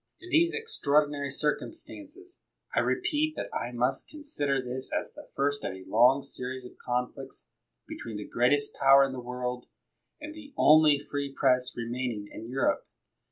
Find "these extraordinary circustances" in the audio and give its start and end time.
0.31-2.39